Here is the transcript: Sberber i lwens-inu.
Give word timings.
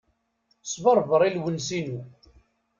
Sberber 0.71 1.21
i 1.23 1.29
lwens-inu. 1.35 1.99